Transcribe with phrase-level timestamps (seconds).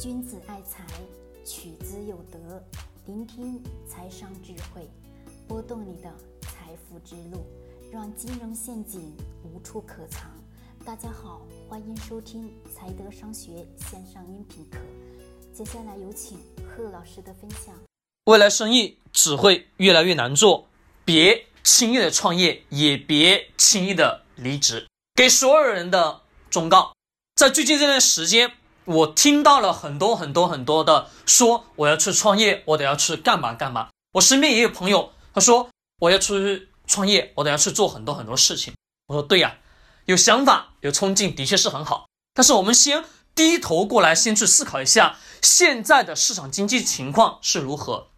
[0.00, 0.84] 君子爱财，
[1.44, 2.60] 取之有德。
[3.06, 4.90] 聆听财商智慧，
[5.46, 7.46] 拨动你的财富之路，
[7.92, 10.28] 让金融陷阱无处可藏。
[10.84, 14.78] 大家好，欢迎收听财德商学线上音频课。
[15.52, 17.72] 接下来有请贺老师的分享。
[18.24, 20.66] 未来生意只会越来越难做，
[21.04, 24.88] 别轻易的创业，也别轻易的离职。
[25.14, 26.92] 给所有人的忠告，
[27.36, 28.54] 在最近这段时间。
[28.84, 33.88] 我听到了很多很多很多的说我要去创业，我得要去干嘛干嘛。
[34.12, 35.68] 我身边也有朋友，他说
[36.00, 38.74] 我要出去创业，我得要去做很多很多事情。
[39.06, 39.56] 我说对呀，
[40.04, 48.08] 有想法有冲劲的确是很好，但是我们先低头过来，先去思考一下现在的市场经济情况是如何。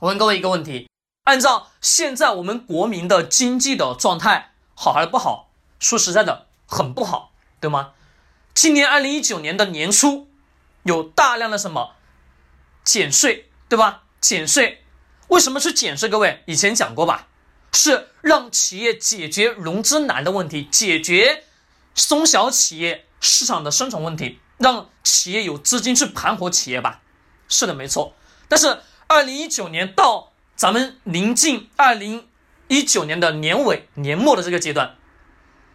[0.00, 0.88] 我问各位一个问题：
[1.24, 5.50] 按照现在我们国民的经济的状态，好还是不好？
[5.78, 7.92] 说实在的，很不好，对吗？
[8.54, 10.28] 今年二零一九年的年初，
[10.82, 11.96] 有大量的什么
[12.84, 14.02] 减税，对吧？
[14.20, 14.84] 减税，
[15.28, 16.08] 为什么是减税？
[16.08, 17.28] 各位以前讲过吧，
[17.72, 21.44] 是让企业解决融资难的问题，解决
[21.94, 27.00] 中小企业市场的生存问题，让企业有资金去盘活企业吧。
[27.48, 28.14] 是的，没错。
[28.48, 32.28] 但是二零一九年到咱们临近二零
[32.68, 34.96] 一九年的年尾年末的这个阶段，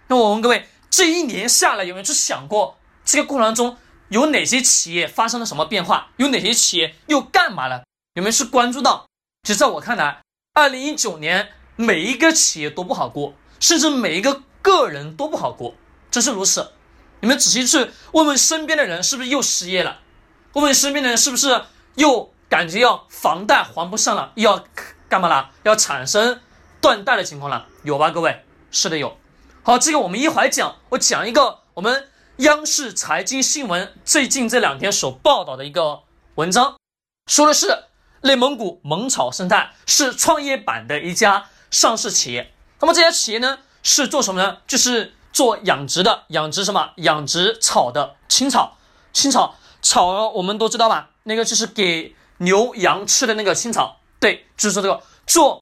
[0.08, 0.67] 那我问各位。
[0.89, 3.77] 这一年下来，有没有去想过这个过程当中
[4.09, 6.09] 有哪些企业发生了什么变化？
[6.17, 7.83] 有哪些企业又干嘛了？
[8.13, 9.05] 有没有去关注到？
[9.43, 10.21] 其实，在我看来，
[10.53, 15.75] 二零一九年每一个企业都不好过，甚至每一个个人都不好过，
[16.09, 16.71] 真是如此。
[17.19, 19.99] 你们仔细去问问身边的人，是不是又失业了？
[20.53, 21.63] 问问身边的人，是不是
[21.95, 24.65] 又感觉要房贷还不上了，又要
[25.08, 25.52] 干嘛了？
[25.63, 26.41] 要产生
[26.81, 27.67] 断贷的情况了？
[27.83, 28.43] 有吧，各位？
[28.71, 29.17] 是的，有。
[29.68, 30.78] 好，这个我们一会儿讲。
[30.92, 36.04] 我讲一个我们央视财经新闻最近这两天所报道的一个
[36.36, 36.78] 文章，
[37.30, 37.84] 说的是
[38.22, 42.54] 内蒙古蒙草生态是创业板的一家上市企业。
[42.80, 44.60] 那么这家企业呢是做什么呢？
[44.66, 46.92] 就是做养殖的，养殖什么？
[46.95, 48.77] 养殖草的青草。
[49.11, 51.10] 青草草我们都知道吧？
[51.23, 53.98] 那个就是给牛羊吃的那个青草。
[54.22, 55.61] 对，就是说这个做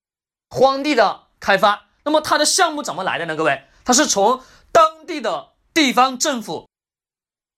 [0.52, 1.88] 荒地的开发。
[2.04, 3.36] 那么它的项目怎么来的呢？
[3.36, 3.64] 各位？
[3.86, 6.68] 他是从当地的地方政府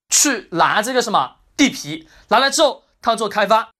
[0.09, 3.71] 去拿这个什么地皮，拿来之后，他做开发、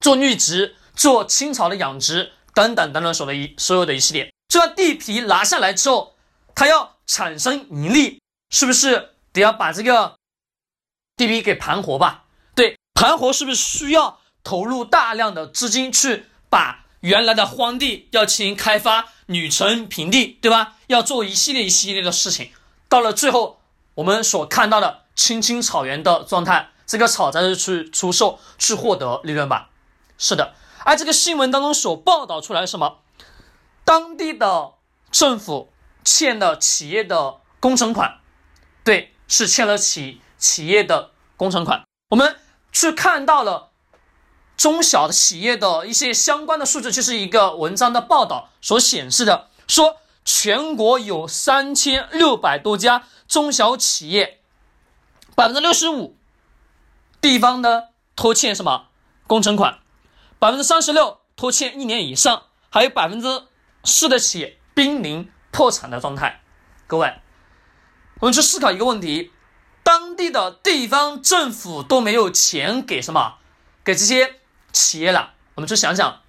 [0.00, 4.30] 做绿植、做青草的养殖等等等等，所的一所有的一系列。
[4.48, 6.16] 这块地皮拿下来之后，
[6.54, 10.16] 他要产生盈利，是不是得要把这个
[11.16, 12.24] 地皮给盘活吧？
[12.54, 19.08] 对，盘活是不是需要投入大量的资金去把原来的荒地要进行开发？
[19.26, 20.76] 女城平地，对吧？
[20.86, 22.50] 要做一系列一系列的事情，
[22.88, 23.60] 到了最后，
[23.96, 29.68] 我们所看到的青青草原的状态，这个草才是去出售，去获得利润吧？
[30.16, 30.54] 是的。
[30.86, 33.00] 而这个新闻当中所报道出来什么？
[33.84, 34.72] 当地的
[35.10, 35.70] 政府
[36.02, 38.20] 欠了企业的工程款，
[38.82, 41.84] 对，是欠了企企业的工程款。
[42.08, 42.36] 我们
[42.72, 43.72] 去看到了。
[44.56, 54.40] 中小的企业的一些相关的数字，就是一个文章的报道所显示的，说全国有三千六百多家中小企业，
[55.34, 56.16] 百分之六十五
[57.20, 58.86] 地方的拖欠什么
[59.26, 59.80] 工程款，
[60.38, 63.42] 百分之三十六拖欠一年以上，还有百分之
[63.82, 66.42] 四的企业濒临破产的状态。
[66.86, 67.20] 各位，
[68.20, 69.32] 我们去思考一个问题：
[69.82, 73.38] 当地的地方政府都没有钱给什么，
[73.84, 74.40] 给这些。
[74.74, 76.20] 企业了，我们就想想，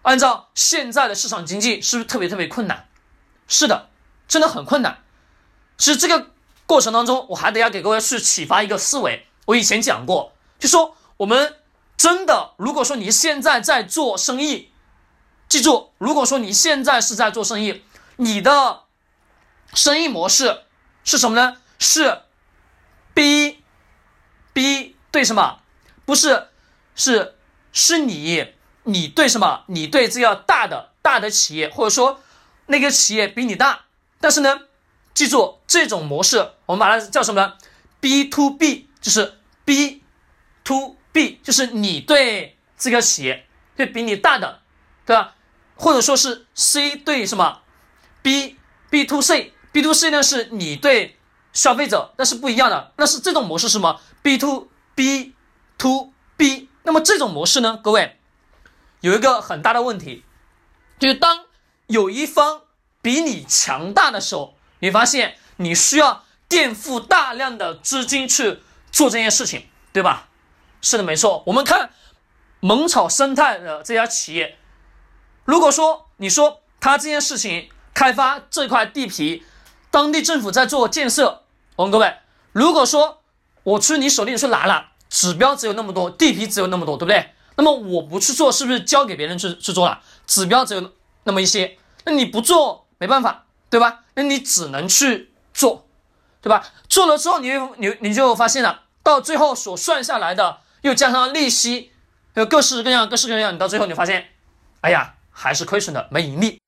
[0.00, 2.88] 按照现在的市场经济，是不是特别特别困难？
[3.46, 3.90] 是的，
[4.26, 5.04] 真的很困难。
[5.78, 6.30] 是这个
[6.66, 9.28] 过程当中，我还得要给各位去启发一个思维。
[9.44, 11.58] 我以前讲过，就说我们
[11.96, 14.72] 真的，如果说你现在在做生意，
[15.48, 17.84] 记住，如果说你现在是在做生意，
[18.16, 18.84] 你的
[19.74, 20.62] 生意模式
[21.04, 21.58] 是什么呢？
[21.78, 22.22] 是
[23.12, 23.62] B
[24.54, 25.60] B 对什么？
[26.06, 26.48] 不是，
[26.94, 27.36] 是。
[27.72, 28.48] 是你，
[28.84, 29.64] 你对什么？
[29.68, 32.20] 你对这个大的大的企业，或者说
[32.66, 33.86] 那个企业比你大，
[34.20, 34.60] 但是呢，
[35.14, 37.54] 记住这种模式，我们把它叫什么呢
[38.00, 40.02] ？B to B，就是 B
[40.64, 44.60] to B，就是你对这个企业，对比你大的，
[45.06, 45.34] 对吧？
[45.74, 47.62] 或者说是 C 对什么
[48.22, 48.58] ？B
[48.90, 51.16] B to C，B to C 呢是你对
[51.52, 55.34] 消费者，那是不一样的，那是这种模式是什么？B to B
[55.78, 56.68] to B。
[56.84, 58.18] 那么这种模式呢，各位
[59.00, 60.24] 有一个很大的问题，
[60.98, 61.44] 就是当
[61.86, 62.62] 有一方
[63.00, 70.28] 比你强大的时候，你发现你需要垫付大量的资金去做这件事情，对吧？
[70.80, 71.42] 是的，没错。
[71.46, 71.90] 我们看
[72.60, 74.58] 蒙草生态的这家企业，
[75.44, 79.44] 如果说你说他这件事情开发这块地皮，
[79.90, 81.42] 当地政府在做建设，
[81.76, 82.18] 我问各位，
[82.52, 83.22] 如果说
[83.62, 87.34] 我去你手里去拿了，指标只有那么多，地皮只有那么多，对不对？
[87.56, 90.00] 那么我不去做，是不是交给别人去去做了？
[90.26, 90.90] 指标只有
[91.24, 94.04] 那么一些，那你不做没办法，对吧？
[94.14, 95.86] 那你只能去做，
[96.40, 96.66] 对吧？
[96.88, 101.92] 做了之后，你你你就发现了，到最后所算下来的，又加上利息，
[102.32, 104.30] 有各式各样、各式各样，你到最后你发现，
[104.80, 106.58] 哎呀，还是亏损的，没盈利。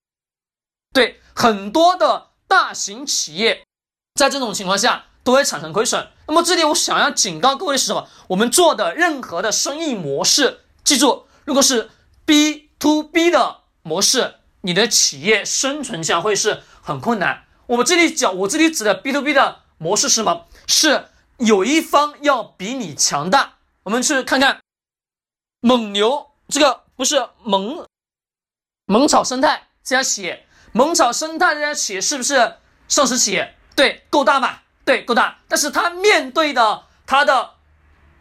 [0.93, 3.65] 对，很多的大型企业，
[4.15, 6.07] 在这种情况下都会产生亏损。
[6.29, 8.09] 那么这里我想要警告各位的是什么？
[8.29, 11.91] 我们做的任何的生意模式，记住，如果是
[12.25, 17.45] B to B 的模式，你的企业生存将会是很困难。
[17.67, 20.47] 我们这里讲，我这里指的 B to B 的模式是什么？
[20.67, 23.55] 是有一方要比你强大。
[23.85, 24.61] 我们去看看
[25.61, 27.87] 蒙牛，这个不是蒙
[28.87, 32.57] 蒙草生态这家企业，蒙草生态这家企业是不是
[32.89, 33.55] 上市企业？
[33.77, 34.64] 对，够大吧？
[34.85, 35.39] 对，够大。
[35.49, 37.55] 但是他面对的他的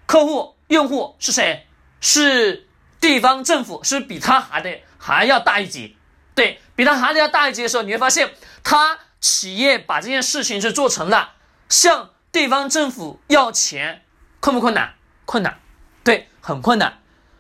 [0.06, 1.68] 客户用户是谁？
[2.00, 2.68] 是
[3.00, 5.98] 地方政府，是比他还得还要大一级。
[6.36, 8.34] 对比他还得要大一级的时候，你会发现
[8.64, 9.00] 他。
[9.24, 11.36] 企业把这件事情是做成了，
[11.70, 14.04] 向地方政府要钱，
[14.42, 14.96] 困不困难？
[15.24, 15.62] 困难，
[16.04, 17.00] 对，很困难。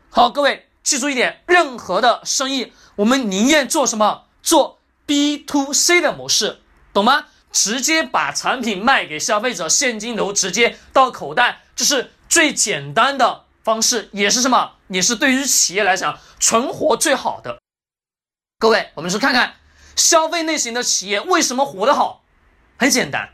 [0.10, 4.28] 好，各位记住一点，任何的生意，我们宁愿做什么？
[4.42, 6.62] 做 B to C 的模式，
[6.94, 7.26] 懂吗？
[7.54, 14.74] 直接把产品卖给消费者，现金流直接到口袋，这是最简单的方式，也是什么？
[14.90, 17.60] 也是对于企业来讲存活最好的。
[18.60, 19.56] 各位，我们去看看。
[19.96, 22.24] 消费类型的企业为什么活得好？
[22.78, 23.30] 很简单，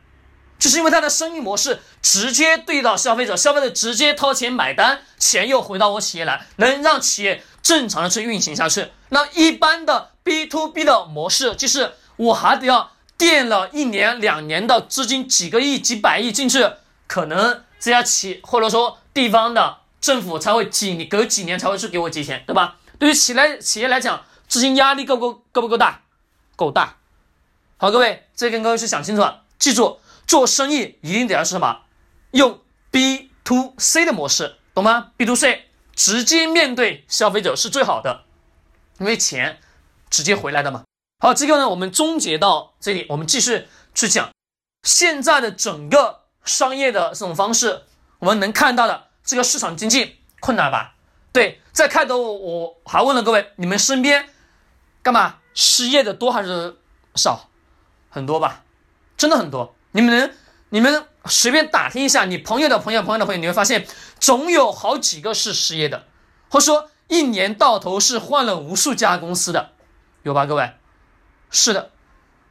[0.60, 8.90] 就是因为它的生意模式直接对到消费者，消费者直接掏钱买单，钱又回到我企业来，能让企业正常的去运行下去。
[9.08, 16.66] 那一般的 B to B 的模式，就是我还得要垫了一年两年的资金，几个亿、几百亿进去，
[17.06, 22.78] 可能这家企或者说地方的政府才会几隔几年才会去给我借钱，对吧？
[22.98, 26.02] 对于企来企业来讲，资金压力够不够够不够大？
[26.56, 26.96] 够大，
[27.76, 29.44] 好，各位，这跟各位是想清楚了。
[29.58, 31.82] 记住，做生意一定得要是什么？
[32.32, 38.24] 用 B to C 的模式，懂吗？B to C 直接面对消费者是最好的，
[39.00, 39.60] 因为钱
[40.10, 40.84] 直接回来的嘛。
[41.22, 44.30] 好，这个呢，我们终结到这里，我们继续去讲
[44.84, 47.84] 现在的整个商业的这种方式，
[48.20, 50.96] 我们能看到的这个市场经济困难吧？
[51.34, 54.30] 对，在开头我我还问了各位，你们身边
[55.04, 55.40] 干嘛？
[55.54, 56.78] 失业的多还是
[57.16, 57.50] 少？
[58.10, 58.64] 很多吧，
[59.18, 59.76] 真的很多。
[59.92, 60.32] 你们能，
[60.70, 63.86] 你们随便打听一下，你朋友的朋友、朋友的朋友，你会发现
[64.22, 66.06] 总有好几个是失业的，
[66.50, 69.72] 或者说一年到头是换了无数家公司的，
[70.24, 70.46] 有吧？
[70.46, 70.72] 各位，
[71.52, 71.92] 是的，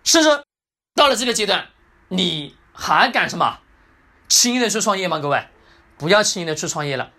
[0.05, 0.45] 甚至
[0.95, 1.69] 到了这个阶段，
[2.09, 3.61] 你还敢什么
[4.29, 5.19] 轻易的去创业吗？
[5.19, 5.49] 各位，
[5.97, 7.11] 不要轻易的去创业了。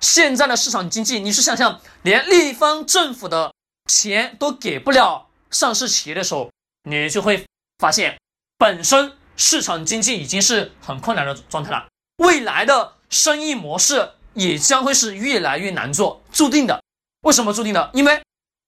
[0.00, 3.52] 现在的市场经济，你去想想，连地方政府的
[3.90, 5.28] 钱都给不了。
[5.50, 6.50] 上市企业的时候，
[6.84, 7.46] 你就会
[7.78, 8.18] 发现，
[8.58, 11.86] 本身市场经济已经是很困难的状态了。
[12.18, 16.82] 未来的生意模式也将会是越来越难做，注定的。
[17.22, 17.90] 为什么注定的？
[17.94, 18.22] 因为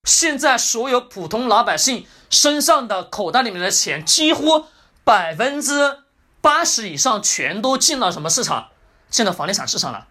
[0.08, 4.64] 现在所有普通老百姓身上的口袋里面的钱，几乎
[5.04, 5.98] 百分之
[6.40, 8.70] 八十以上全都进了什么市场？
[9.10, 10.06] 进了房地产市场了。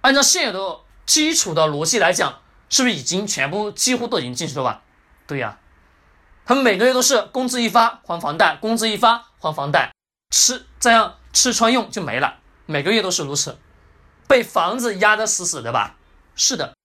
[0.00, 4.82] 按照现有的基础的逻辑来讲，是不是已经全部几乎都已经进去了吧？
[5.28, 5.58] 对呀。
[6.44, 9.92] 他们每个月都是工资一发还房贷，工资一发还房贷，
[10.30, 13.56] 吃这样吃穿用就没了，每个月都是如此，
[14.26, 15.96] 被房子压得死死的吧？
[16.36, 16.75] 是的，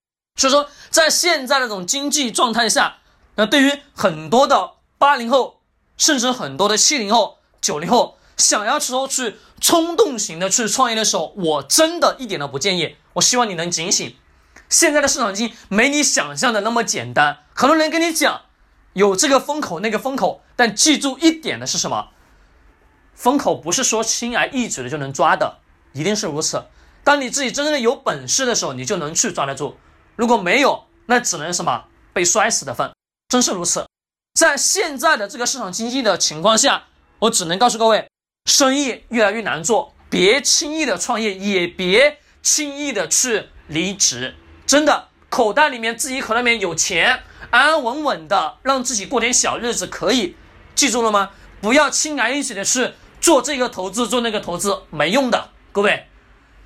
[0.41, 2.98] 所以说在现在这种经济状态下，
[3.36, 5.62] 那对于很多的八零后，
[5.98, 12.95] 甚至很多的七零后、九零后，想要说去冲动型的去创业的时候，我真的一点都不建议。
[13.13, 14.15] 我希望你能警醒，
[14.67, 18.41] 现在的市场经济没你想象的那么简单，很多人跟你讲。
[18.93, 22.07] 有这个风口，那个风口，但记住一点的是什么？
[23.13, 25.60] 风口不是说轻而易举的就能抓的，
[25.93, 26.65] 一定是如此。
[27.03, 29.77] 当你自己真正的有本事的时候，你就能去抓得住。
[30.15, 32.91] 如果没有，那只能什么被摔死的份。
[33.30, 33.86] 真是如此。
[34.34, 36.84] 在现在的这个市场经济的情况下，
[37.20, 38.10] 我只能告诉各位，
[38.46, 44.36] 生意越来越难做，别轻易的创业，也别轻易的去离职。
[44.65, 47.24] 真的，口袋里面自己口袋里面有钱。
[47.50, 50.38] 安安稳稳的让自己过点小日子可以，
[50.74, 51.32] 记住了吗？
[51.60, 55.50] 不要轻而易举的去做这个投资做那个投资，没用的。
[55.74, 56.08] 各位，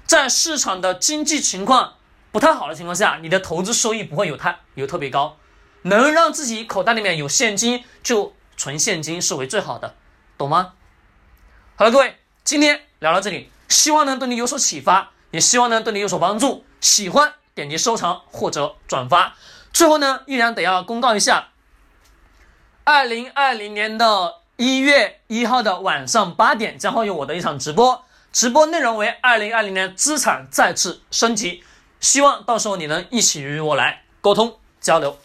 [0.06, 1.96] 在市场的经济情况
[2.36, 5.38] 不太好的情况下，你的投资收益不会有太有特别高，
[5.84, 9.96] 能让自己口袋里面有现金就存现金是为最好的，
[10.38, 10.74] 懂吗？
[11.78, 16.66] 好了，各位，今天聊到这里，希望能对你有所启发，也希望能对你有所帮助。
[16.82, 19.36] 喜欢点击收藏或者转发。
[19.72, 21.52] 最后呢，依然得要公告一下，
[22.84, 31.64] 二零二零年的一月一号的晚上八点将会有我的一场直播，直播内容为二零二零年资产再次升级，
[32.00, 35.18] 希望到时候你能一起与我来沟通交流。